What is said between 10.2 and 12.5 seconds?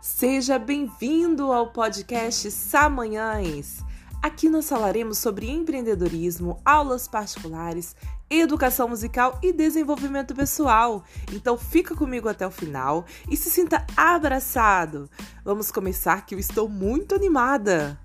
pessoal. Então fica comigo até o